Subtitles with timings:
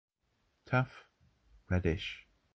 [0.65, 1.05] Tough,
[1.69, 2.27] reddish.